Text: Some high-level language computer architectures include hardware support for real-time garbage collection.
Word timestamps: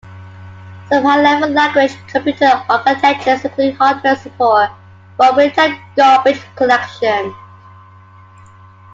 Some 0.89 1.03
high-level 1.03 1.49
language 1.49 1.95
computer 2.07 2.45
architectures 2.71 3.45
include 3.45 3.75
hardware 3.75 4.15
support 4.15 4.71
for 5.15 5.35
real-time 5.35 5.77
garbage 5.95 6.41
collection. 6.55 7.35